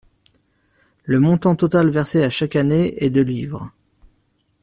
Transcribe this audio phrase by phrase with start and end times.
[1.03, 3.71] Le montant total versé à chaque année est de livres.